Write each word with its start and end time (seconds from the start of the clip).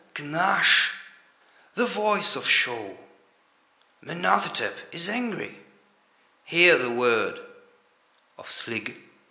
Kynash"—"The 0.15 1.85
voice 1.85 2.35
of 2.35 2.49
Sho"—"Mynarthitep 2.49 4.73
is 4.91 5.07
angry"—"Hear 5.07 6.79
the 6.79 6.89
word 6.89 7.39
of 8.35 8.49
Slig!" 8.49 8.95